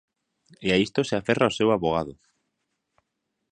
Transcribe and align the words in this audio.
E 0.67 0.67
a 0.75 0.77
isto 0.85 1.01
se 1.09 1.15
aferra 1.17 1.51
o 1.51 1.55
seu 1.57 1.69
avogado. 1.71 2.13